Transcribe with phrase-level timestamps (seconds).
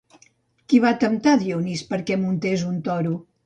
[0.73, 3.17] Qui va temptar Dionís perquè muntés un toro?